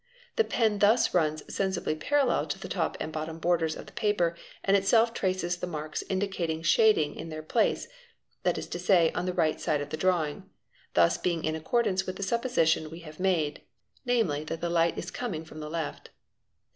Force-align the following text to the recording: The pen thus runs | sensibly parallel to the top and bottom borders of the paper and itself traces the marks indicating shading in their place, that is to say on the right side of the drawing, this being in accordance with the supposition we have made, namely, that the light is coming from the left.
The 0.35 0.43
pen 0.43 0.79
thus 0.79 1.13
runs 1.13 1.43
| 1.55 1.55
sensibly 1.55 1.93
parallel 1.93 2.47
to 2.47 2.57
the 2.57 2.67
top 2.67 2.97
and 2.99 3.13
bottom 3.13 3.37
borders 3.37 3.75
of 3.75 3.85
the 3.85 3.91
paper 3.91 4.35
and 4.63 4.75
itself 4.75 5.13
traces 5.13 5.57
the 5.57 5.67
marks 5.67 6.03
indicating 6.09 6.63
shading 6.63 7.13
in 7.13 7.29
their 7.29 7.43
place, 7.43 7.87
that 8.41 8.57
is 8.57 8.65
to 8.69 8.79
say 8.79 9.11
on 9.11 9.27
the 9.27 9.31
right 9.33 9.61
side 9.61 9.79
of 9.79 9.91
the 9.91 9.97
drawing, 9.97 10.49
this 10.95 11.19
being 11.19 11.43
in 11.45 11.53
accordance 11.53 12.07
with 12.07 12.15
the 12.15 12.23
supposition 12.23 12.89
we 12.89 13.01
have 13.01 13.19
made, 13.19 13.61
namely, 14.03 14.43
that 14.45 14.59
the 14.59 14.71
light 14.71 14.97
is 14.97 15.11
coming 15.11 15.45
from 15.45 15.59
the 15.59 15.69
left. 15.69 16.09